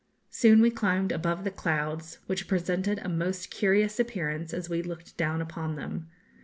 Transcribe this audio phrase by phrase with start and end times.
[0.31, 5.15] Soon we climbed above the clouds, which presented a most curious appearance as we looked
[5.15, 6.09] down upon them.